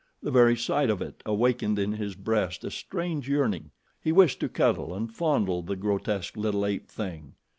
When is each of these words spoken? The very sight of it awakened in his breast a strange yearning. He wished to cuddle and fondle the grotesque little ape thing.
The 0.23 0.31
very 0.31 0.57
sight 0.57 0.89
of 0.89 0.99
it 0.99 1.21
awakened 1.27 1.77
in 1.77 1.91
his 1.91 2.15
breast 2.15 2.63
a 2.63 2.71
strange 2.71 3.29
yearning. 3.29 3.69
He 4.03 4.11
wished 4.11 4.39
to 4.39 4.49
cuddle 4.49 4.95
and 4.95 5.13
fondle 5.13 5.61
the 5.61 5.75
grotesque 5.75 6.35
little 6.35 6.65
ape 6.65 6.87
thing. 6.89 7.35